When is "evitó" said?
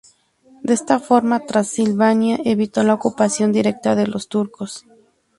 2.43-2.81